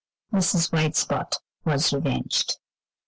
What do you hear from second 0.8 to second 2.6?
Spot was revenged.